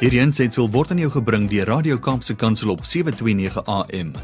[0.00, 4.14] Hierdie aanseit word aan jou gebring deur Radio Kaapse Kansel op 7:29 AM.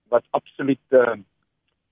[0.08, 1.18] wat absoluut uh,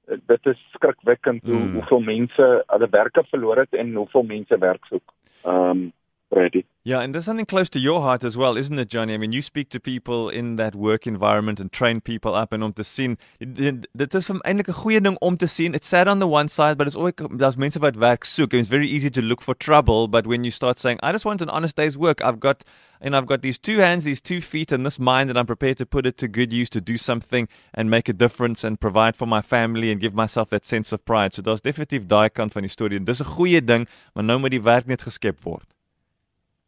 [0.08, 1.74] dit is skrikwekkend hoe Mm.
[1.76, 5.12] hoeveel mense hulle werke verloor het en hoeveel mense werk soek.
[5.44, 5.92] Um
[6.30, 6.66] Brady.
[6.84, 9.12] Yeah, and there's something close to your heart as well, isn't it, Johnny?
[9.12, 12.62] I mean, you speak to people in that work environment and train people up and
[12.64, 13.18] om te sien.
[13.40, 15.74] Dit is 'n eintlik 'n goeie ding om te sien.
[15.74, 18.68] It's sad on the one side, but it's ook daar's mense wat werk soek it's
[18.68, 21.50] very easy to look for trouble, but when you start saying, I just want an
[21.50, 22.22] honest day's work.
[22.22, 22.64] I've got
[23.00, 25.76] and I've got these two hands, these two feet and this mind and I'm prepared
[25.78, 29.14] to put it to good use to do something and make a difference and provide
[29.14, 31.34] for my family and give myself that sense of pride.
[31.34, 32.98] So daar's definitief daai kant van die storie.
[32.98, 35.66] Dis 'n goeie ding, maar nou moet die werk net geskep word.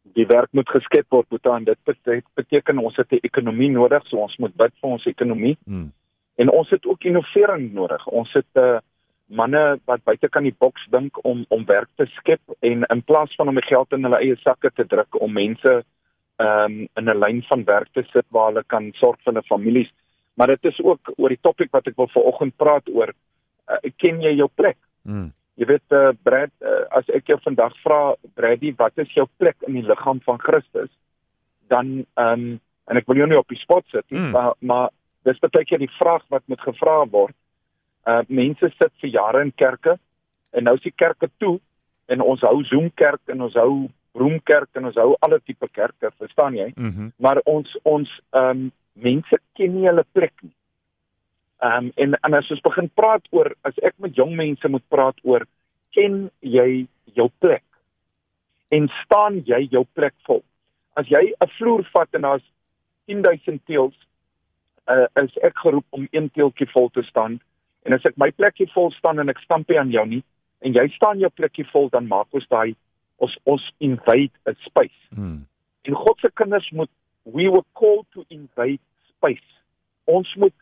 [0.01, 4.17] Die werk moet geskep word Boetan dit bet- beteken ons het 'n ekonomie nodig so
[4.17, 5.57] ons moet bid vir ons ekonomie.
[5.65, 5.91] Mm.
[6.35, 8.07] en ons het ook innovering nodig.
[8.07, 8.79] Ons het uh,
[9.31, 13.51] manne wat buitekant die boks dink om om werk te skep en in plaas van
[13.51, 15.75] om die geld in hulle eie sakke te druk om mense
[16.41, 19.91] um, in 'n lyn van werk te sit waar hulle kan sorg vir hulle families.
[20.35, 23.13] Maar dit is ook oor die topik wat ek wil vanoggend praat oor.
[23.69, 24.77] Uh, ken jy jou plek?
[25.03, 25.31] Mm.
[25.59, 29.57] Jy weet uh, Brad, uh, as ek jou vandag vra Brady, wat is jou plek
[29.67, 30.89] in die liggaam van Christus?
[31.69, 32.59] Dan ehm um,
[32.91, 34.31] en ek wil jou nie op die spot sit nie, Mm.
[34.31, 34.89] maar maar
[35.23, 37.35] dis baie keer die vraag wat moet gevra word.
[38.07, 39.97] Uh mense sit vir jare in kerke
[40.51, 41.59] en nou is die kerke toe
[42.07, 45.67] en ons hou Zoom kerk en ons hou Room kerk en ons hou alle tipe
[45.71, 46.73] kerke, verstaan jy?
[46.75, 47.11] Mhm.
[47.19, 50.51] maar ons ons ehm um, mense ken nie hulle plek nie.
[51.61, 54.85] Ehm um, en en as ons begin praat oor as ek met jong mense moet
[54.89, 55.45] praat oor
[55.93, 57.63] ken jy jou plek
[58.73, 60.41] en staan jy jou plek vol.
[60.97, 62.47] As jy 'n vloer vat en daar's
[63.05, 63.93] 10000 teels,
[64.89, 67.39] uh, is ek geroep om een teeltjie vol te staan
[67.85, 70.23] en as ek my plekjie vol staan en ek stamp nie aan jou nie
[70.61, 72.73] en jy staan jou plekjie vol dan maak ons daai
[73.17, 75.01] ons ons invade 'n space.
[75.11, 75.45] Mm.
[75.85, 76.89] En God se kinders moet
[77.23, 78.81] we were called to invade
[79.13, 79.49] space.
[80.05, 80.53] Ons moet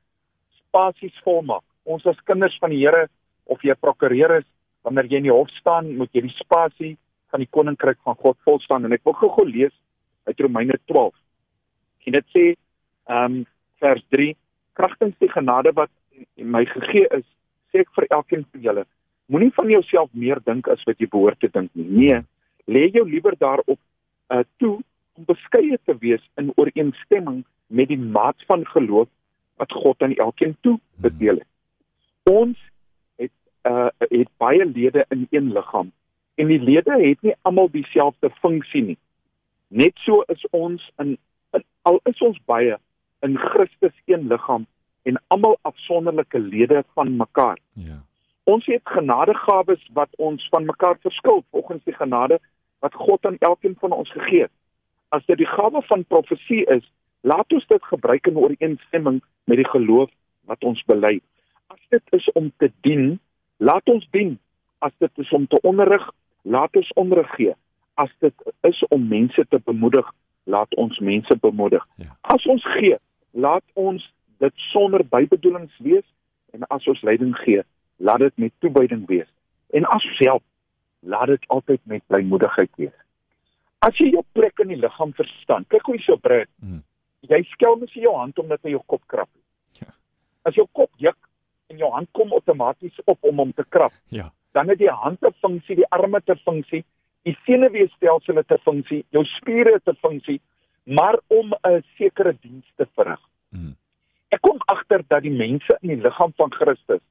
[0.69, 1.65] spasies volmaak.
[1.89, 3.07] Ons as kinders van die Here
[3.49, 4.47] of jy prokureur is,
[4.85, 6.95] wanneer jy in die hof staan, moet jy die spasie
[7.33, 9.73] van die koninkryk van God vol staan en ek wil gou-gou lees
[10.29, 11.13] uit Romeine 12.
[12.07, 12.45] En dit sê
[13.09, 13.39] ehm um,
[13.79, 14.33] vers 3
[14.75, 15.91] kragtens die genade wat
[16.35, 17.23] my gegee is,
[17.71, 18.83] sê ek vir elkeen van julle,
[19.31, 21.87] moenie van jouself meer dink as wat jy behoort te dink nie.
[21.87, 22.19] Nee,
[22.67, 23.79] lê jou liewer daarop
[24.35, 24.75] uh toe
[25.15, 29.07] om beskeie te wees in ooreenstemming met die maat van geloof
[29.59, 31.47] wat God aan elkeen toe bedeel het.
[32.31, 32.59] Ons
[33.19, 33.35] het
[33.67, 35.91] uh het baie lede in een liggaam
[36.39, 38.97] en die lede het nie almal dieselfde funksie nie.
[39.67, 41.17] Net so is ons in,
[41.51, 42.77] in al is ons baie
[43.27, 44.67] in Christus een liggaam
[45.03, 47.59] en almal afsonderlike lede van mekaar.
[47.73, 47.99] Ja.
[48.43, 52.39] Ons het genadegawes wat ons van mekaar verskil volgens die genade
[52.79, 54.55] wat God aan elkeen van ons gegee het.
[55.09, 56.85] As dit die gawe van profesie is,
[57.21, 60.11] laat ons dit gebruik in ooreenstemming met die geloof
[60.49, 61.19] wat ons bely.
[61.67, 63.19] As dit is om te dien,
[63.57, 64.37] laat ons dien.
[64.79, 66.05] As dit is om te onderrig,
[66.41, 67.53] laat ons onderrig gee.
[67.93, 70.07] As dit is om mense te bemoedig,
[70.43, 71.83] laat ons mense bemoedig.
[71.95, 72.15] Ja.
[72.21, 72.97] As ons gee,
[73.31, 74.05] laat ons
[74.39, 76.05] dit sonder bybedoelings wees
[76.55, 77.61] en as ons leiding gee,
[77.97, 79.27] laat dit met toewyding wees.
[79.75, 80.43] En as ons help,
[80.99, 82.95] laat dit altyd met blymoedigheid wees.
[83.85, 86.49] As jy jou plek in die liggaam verstaan, kyk hoe jy so breed.
[86.63, 86.81] Mm.
[87.27, 89.29] Jy skel mos nie jou hand omdat hy jou kop krap.
[89.79, 89.91] Ja.
[90.47, 91.17] As jou kop juk
[91.69, 94.31] en jou hand kom outomaties op om hom te krap, Ja.
[94.53, 96.83] dan het die hand 'n funksie, die arme 'n funksie,
[97.23, 100.41] die senuweestelsel het 'n funksie, jou spiere het 'n funksie,
[100.85, 103.21] maar om 'n sekere diens te verrig.
[103.49, 103.75] Mm.
[104.29, 107.01] Ek kom agter dat die mense in die liggaam van Christus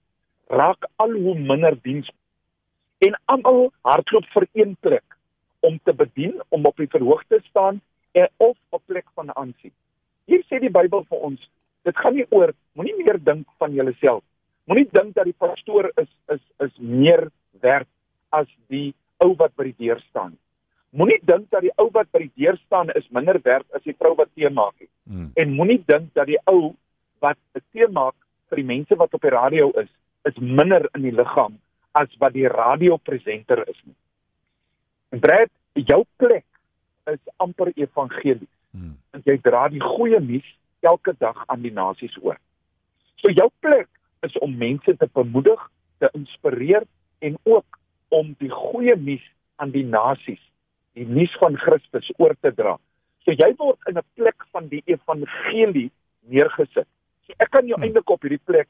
[0.49, 2.11] raak al hoe minder diens
[2.99, 5.05] en almal hardloop vir een plek
[5.61, 7.81] om te bedien, om op die verhoog te staan
[8.13, 9.73] en of op plek van aansien.
[10.29, 11.45] Hier sê die Bybel vir ons,
[11.89, 14.25] dit gaan nie oor moenie meer dink van jouself.
[14.69, 17.31] Moenie dink dat die pastoor is is is meer
[17.65, 17.89] werd
[18.37, 18.93] as die
[19.25, 20.37] ou wat by die deur staan.
[20.93, 23.97] Moenie dink dat die ou wat by die deur staan is minder werd as die
[23.97, 24.91] vrou wat tee maak nie.
[25.09, 25.31] Hmm.
[25.41, 26.75] En moenie dink dat die ou
[27.25, 27.41] wat
[27.73, 28.17] tee maak
[28.49, 29.89] vir die mense wat op die radio is,
[30.29, 31.57] is minder in die liggaam
[31.97, 33.97] as wat die radiopresenter is nie.
[35.21, 35.51] Brad,
[35.89, 36.45] jou plek
[37.09, 38.58] is amper evangelies.
[39.29, 40.47] Jy dra die goeie nuus
[40.81, 42.39] elke dag aan die nasies oor.
[43.21, 43.89] So jou plek
[44.25, 45.61] is om mense te bemoedig,
[46.01, 46.87] te inspireer
[47.27, 47.79] en ook
[48.15, 49.25] om die goeie nuus
[49.61, 50.41] aan die nasies,
[50.97, 52.79] die nuus van Christus oor te dra.
[53.27, 55.91] So jy word in 'n plek van die evangelie
[56.31, 56.89] neergesit.
[57.27, 57.85] So ek kan jou hmm.
[57.85, 58.69] eintlik op hierdie plek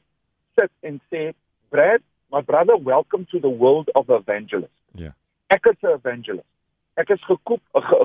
[0.59, 1.31] sit en sê,
[1.69, 2.01] Brad,
[2.33, 4.83] my brother, welcome to the world of evangelists.
[4.93, 5.01] Ja.
[5.01, 5.13] Yeah.
[5.47, 6.49] Ek is 'n evangelist.
[6.95, 7.61] Ek is gekoop,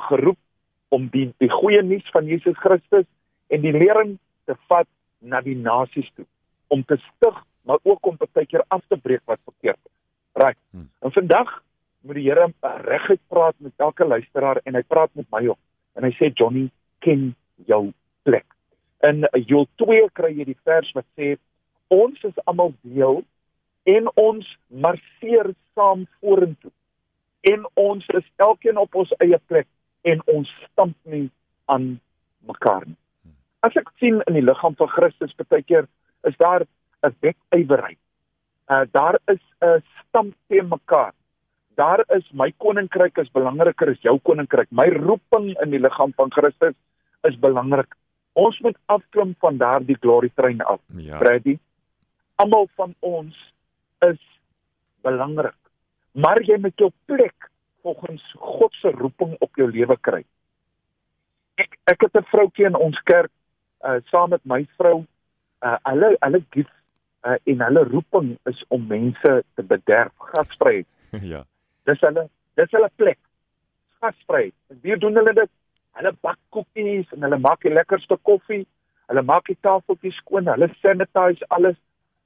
[0.08, 0.38] geroep
[0.94, 3.06] om die die goeie nuus van Jesus Christus
[3.52, 4.88] en die lering te vat
[5.20, 6.26] na die nasies toe
[6.74, 9.92] om te stig maar ook om baie keer af te breek wat verkeerd is.
[10.36, 10.58] Right.
[10.70, 10.90] Hmm.
[11.00, 11.62] En vandag
[12.04, 12.52] moet die Here
[12.84, 15.60] reguit praat met elke luisteraar en hy praat met my ook.
[15.96, 16.66] En hy sê Johnny,
[17.00, 17.30] ken
[17.68, 17.92] jou
[18.28, 18.44] plek.
[19.00, 21.36] In Joel 2 kry jy die vers wat sê
[21.94, 23.22] ons is almal deel
[23.88, 26.72] en ons marseer saam vorentoe.
[27.48, 29.68] En ons is elkeen op ons eie plek
[30.04, 31.26] en ons stamp nie
[31.72, 31.94] aan
[32.48, 32.98] mekaar nie.
[33.64, 35.86] As ek sien in die liggaam van Christus baie keer
[36.28, 36.66] is daar
[37.04, 38.00] 'n wetywerheid.
[38.68, 41.12] Uh daar is 'n stamp teen mekaar.
[41.74, 44.70] Daar is my koninkryk is belangriker as jou koninkryk.
[44.70, 46.74] My roeping in die liggaam van Christus
[47.22, 47.94] is belangrik.
[48.32, 50.80] Ons moet afklim van daardie glory trein af.
[50.96, 51.18] Ja.
[51.18, 51.58] Brady,
[52.36, 53.52] almal van ons
[53.98, 54.20] is
[55.02, 55.56] belangrik.
[56.12, 57.50] Maar jy moet jou plek
[57.84, 60.22] volgens God se roeping op jou lewe kry.
[61.60, 63.30] Ek ek het 'n vroutjie in ons kerk
[63.84, 65.04] uh saam met my vrou
[65.60, 66.70] uh hulle hulle gif
[67.28, 70.86] uh en hulle roeping is om mense te bederf, gasvryheid.
[71.32, 71.44] Ja.
[71.84, 73.18] Dis hulle dis hulle plek.
[74.00, 74.54] Gasvryheid.
[74.70, 75.50] En wie doen hulle dit?
[75.92, 78.66] Hulle bak koekies en hulle maak die lekkerste koffie.
[79.06, 81.76] Hulle maak die tafeltjies skoon, hulle sanitize alles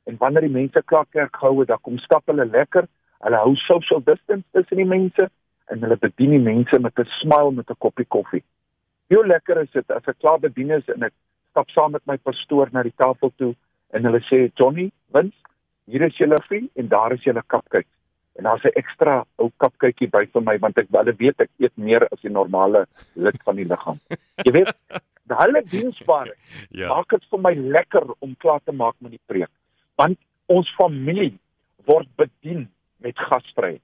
[0.07, 2.87] en wanneer die mense klaar kerk gehou het, dan kom stap hulle lekker.
[3.27, 5.29] Hulle hou social distance tussen die mense
[5.73, 8.45] en hulle bedien die mense met 'n smile met 'n koppie koffie.
[9.09, 11.13] Hoe lekker is dit as ek klaar bedien is en ek
[11.51, 13.55] stap saam met my pastoor na die tafel toe
[13.91, 15.35] en hulle sê Johnny, wins,
[15.87, 17.89] hier is julle koffie en daar is julle cupcake.
[18.37, 21.77] En daar's 'n ekstra ou cupcakeie by vir my want ek hulle weet ek eet
[21.77, 23.99] meer as die normale lid van die liggaam.
[24.45, 24.75] Jy weet,
[25.29, 26.35] hulle diensbare
[26.81, 26.89] ja.
[26.89, 29.51] maak dit vir my lekker om klaar te maak met die preek.
[29.97, 31.39] Want ons familie
[31.87, 32.69] word bedien
[32.99, 33.83] met gasvryheid.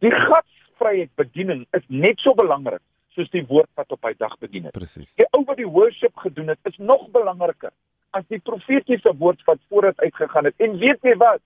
[0.00, 0.48] Die gas
[0.82, 2.82] gasvryheid bediening is net so belangrik
[3.14, 4.74] soos die woord wat op hy dag bedien het.
[4.74, 5.10] Presies.
[5.20, 7.72] Die ou wat die worship gedoen het, is nog belangriker
[8.12, 10.54] as die profetiese woord wat vooruit uitgegaan het.
[10.60, 11.40] En weet jy wat?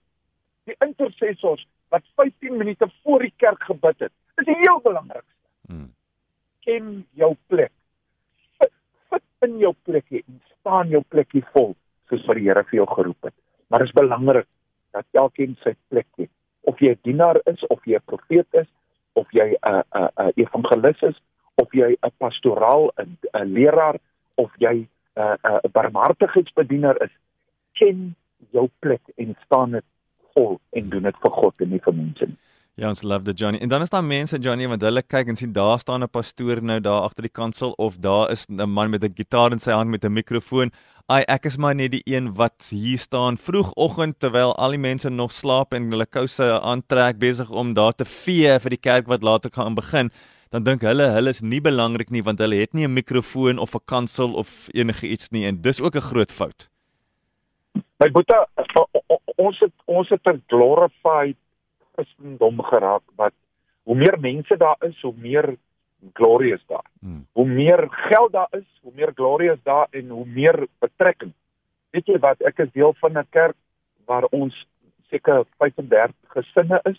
[0.66, 4.12] Die intercessors wat 15 minute voor die kerk gebid het,
[4.42, 5.26] is heel belangrik.
[5.66, 5.92] Hmm.
[6.66, 7.70] Ken jou plek.
[8.58, 8.72] Fit,
[9.10, 11.74] fit in jou plekie en staan jou plekie vol
[12.10, 13.34] soos wat die Here vir jou geroep het.
[13.70, 14.48] Maar dit is belangrik
[14.94, 16.30] dat elkeen sy plek het.
[16.66, 18.66] Of jy 'n dienaar is of jy 'n profeet is,
[19.20, 21.16] of jy 'n uh, 'n uh, 'n uh, evangelis is
[21.62, 23.96] of jy 'n pastoraal 'n uh, leraar
[24.34, 27.14] of jy 'n uh, 'n uh, barmhartigheidsbediener is
[27.72, 28.14] ken
[28.52, 29.84] jou plek en staan dit
[30.34, 32.38] vol en doen dit vir God en nie vir mense nie
[32.76, 33.58] Ja, ons love the Johnny.
[33.64, 36.60] En dan is daar mense Johnny wat hulle kyk en sien daar staan 'n pastoor
[36.62, 39.70] nou daar agter die kansel of daar is 'n man met 'n gitaar in sy
[39.70, 40.70] hand met 'n mikrofoon.
[41.08, 45.08] Ai, ek is maar net die een wat hier staan vroegoggend terwyl al die mense
[45.08, 49.22] nog slaap en hulle kouse aantrek besig om daar te vee vir die kerk wat
[49.22, 50.10] later gaan begin.
[50.50, 53.74] Dan dink hulle hulle is nie belangrik nie want hulle het nie 'n mikrofoon of
[53.74, 56.68] 'n kansel of enige iets nie en dis ook 'n groot fout.
[57.98, 58.36] My boetie,
[59.36, 61.36] ons het ons het 'n glorified
[61.96, 63.34] Christendom geraak wat
[63.86, 65.56] hoe meer mense daar is, hoe meer
[66.12, 66.84] glorie is daar.
[67.00, 67.26] Hmm.
[67.32, 71.32] Hoe meer geld daar is, hoe meer glorie is daar en hoe meer betrekking.
[71.90, 73.56] Weet jy wat, ek is deel van 'n kerk
[74.04, 74.54] waar ons
[75.10, 76.98] seker 35 gesinne is.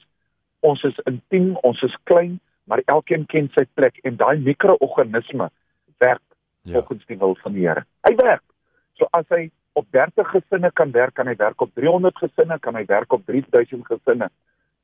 [0.59, 5.49] Ons is intiem, ons is klein, maar elkeen ken sy plek en daai mikroorganisme
[5.97, 6.23] werk
[6.61, 6.73] ja.
[6.73, 7.85] volgens die wil van die Here.
[8.07, 8.43] Hy werk.
[8.97, 12.75] So as hy op 30 gesinne kan werk, kan hy werk op 300 gesinne, kan
[12.75, 14.29] hy werk op 3000 gesinne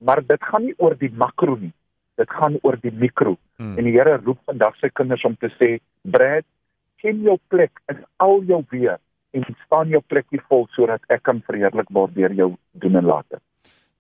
[0.04, 1.72] maar dit gaan nie oor die makro nie.
[2.20, 3.38] Dit gaan oor die mikro.
[3.58, 3.78] Hmm.
[3.78, 6.46] En die Here roep vandag sy kinders om te sê, "Brad,
[7.02, 8.98] ken jou plek in al jou weë
[9.34, 13.40] en staan jou plekkie vol sodat ek kan verheerlik word deur jou doen en late."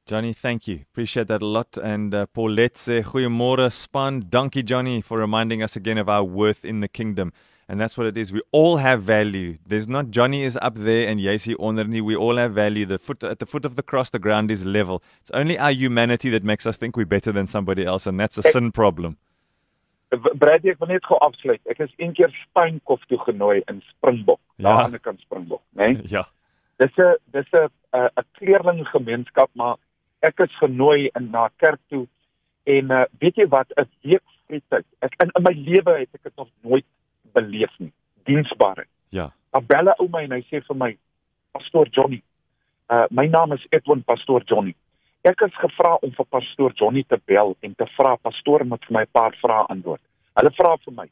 [0.05, 0.79] Johnny, thank you.
[0.91, 1.77] Appreciate that a lot.
[1.77, 4.23] And uh, Paulette sê, "Goeiemôre span.
[4.29, 7.31] Dankie Johnny for reminding us again of our worth in the kingdom."
[7.69, 8.31] And that's what it is.
[8.33, 9.57] We all have value.
[9.65, 12.01] There's not Johnny is up there and Yasi Onerni.
[12.01, 12.85] We all have value.
[12.85, 15.01] The foot at the foot of the cross, the ground is level.
[15.21, 18.37] It's only our humanity that makes us think we're better than somebody else, and that's
[18.37, 19.17] a sin problem.
[20.35, 21.61] Brady, ek wil net gou afsluit.
[21.71, 24.63] Ek is een keer Steenkof toe genooi in Springbok, Ja.
[24.67, 25.87] daar aan die kant Springbok, né?
[25.93, 26.03] Nee?
[26.15, 26.27] Ja.
[26.77, 29.77] Dis 'n dis 'n 'n 'n kleerlinggemeenskap, maar
[30.21, 32.07] ek is genooi in na kerk toe
[32.63, 33.89] en uh, weet jy wat, 'n
[34.53, 34.85] week tyd.
[35.01, 36.85] Ek in, in my lewe het ek dit nog nooit
[37.33, 37.91] beleef nie.
[38.23, 38.89] Diensbaarheid.
[39.09, 39.31] Ja.
[39.51, 40.97] Dan bel 'n ou my en hy sê vir my,
[41.53, 42.21] Pastoor Johnny.
[42.89, 44.75] Uh my naam is Edwin Pastoor Johnny.
[45.23, 48.93] Ek is gevra om vir Pastoor Johnny te bel en te vra pastoor moet vir
[48.93, 50.01] my 'n paar vrae antwoord.
[50.35, 51.07] Hulle vra vir my: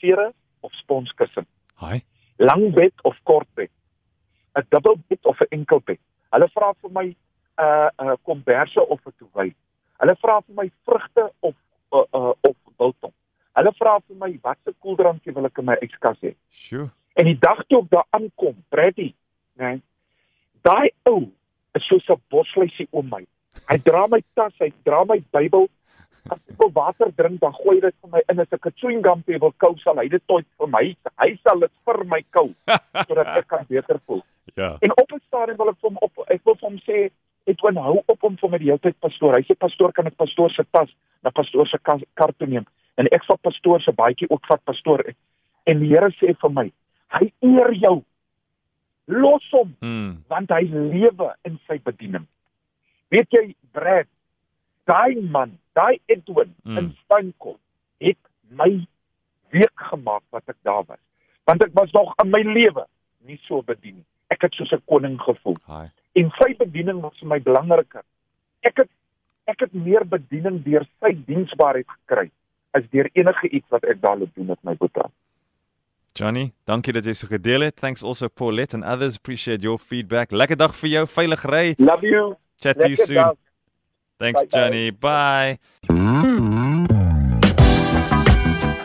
[0.00, 1.46] Vere of sponskussen?
[1.80, 2.02] Hi.
[2.38, 3.70] Lang bed of kort bed?
[4.56, 5.98] 'n Dubbel bed of 'n enkel bed?
[6.32, 7.16] Hulle vra vir my 'n
[7.64, 9.54] uh, 'n uh, komberse of 'n toewy.
[10.00, 11.54] Hulle vra vir my vrugte of
[11.92, 13.12] uh, uh, of biltong.
[13.60, 16.30] Hulle vra vir my watse koeldrankie wil ek in my yskas hê.
[16.48, 16.86] Sjoe.
[17.20, 19.10] En die dag toe ek daar aankom, Brady,
[19.60, 19.74] né?
[19.74, 19.82] Nee,
[20.64, 21.26] daai ou
[21.76, 23.20] is soos 'n bosluisie om my.
[23.68, 25.68] Hy dra my tas, hy dra my Bybel.
[26.30, 28.40] As ek wil water drink, dan gooi hy dit vir my in.
[28.40, 30.84] As ek 'n chewing gum wil kou, sal hy dit tot vir my.
[31.20, 32.48] Hy sal dit vir my kou
[33.08, 34.24] sodat ek kan beter voel.
[34.56, 34.76] Ja.
[34.80, 37.10] En op 'n stadium wil ek hom op ek wil hom sê
[37.50, 39.34] ek wil hou op om vir my die hele tyd pastoor.
[39.36, 40.90] Hy sê pastoor kan ek pastoor se tas
[41.24, 42.66] na pastoor se kar toe neem
[43.00, 45.02] en ek vat pastoor se baadjie ook vat pastoor.
[45.66, 46.70] En die Here sê vir my,
[47.16, 48.02] hy eer jou.
[49.08, 50.22] Los hom Hmm.
[50.28, 52.26] want hy lewe in sy bediening.
[53.10, 54.06] Weet jy, Brad,
[54.86, 56.72] daai man, daai Edwin Mm.
[56.72, 56.78] mm.
[56.78, 57.58] in Steenkop
[58.00, 58.18] het
[58.50, 58.86] my
[59.52, 60.98] week gemaak wat ek daar was.
[61.46, 62.86] Want ek was nog in my lewe
[63.26, 64.04] nie so bedien nie.
[64.30, 65.88] Ek het soos 'n koning gevoel Hi.
[66.18, 68.04] En sy bediening was vir my belangriker.
[68.66, 68.90] Ek het
[69.50, 72.28] ek het meer bediening deur sy diensbaarheid gekry
[72.76, 75.08] as deur enige iets wat ek daar loop doen met my boetie.
[76.14, 77.76] Johnny, dankie dat jy so gedeel het.
[77.76, 79.16] Thanks also Paulette and others.
[79.16, 80.32] Appreciate your feedback.
[80.32, 81.04] Lekker dag vir jou.
[81.06, 81.74] Veilig ry.
[81.78, 82.34] Love you.
[82.60, 83.16] Chat to you soon.
[83.16, 83.36] dag.
[84.18, 84.60] Thanks Bye-bye.
[84.60, 84.90] Johnny.
[84.92, 85.58] Bye.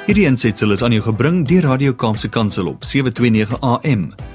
[0.06, 4.35] Hierdie aansetsel is aan jou gebring deur Radio Kaapse Kansel op 729 AM.